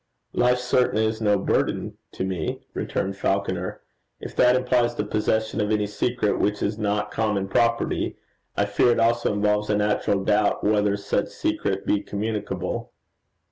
'Life 0.33 0.57
certainly 0.57 1.05
is 1.05 1.21
no 1.21 1.37
burden 1.37 1.95
to 2.13 2.23
me,' 2.23 2.65
returned 2.73 3.15
Falconer. 3.17 3.81
'If 4.19 4.35
that 4.35 4.55
implies 4.55 4.95
the 4.95 5.03
possession 5.05 5.61
of 5.61 5.69
any 5.69 5.85
secret 5.85 6.39
which 6.39 6.63
is 6.63 6.79
not 6.79 7.11
common 7.11 7.47
property, 7.47 8.17
I 8.57 8.65
fear 8.65 8.89
it 8.93 8.99
also 8.99 9.31
involves 9.31 9.69
a 9.69 9.77
natural 9.77 10.23
doubt 10.23 10.63
whether 10.63 10.97
such 10.97 11.27
secret 11.27 11.85
be 11.85 12.01
communicable.' 12.01 12.91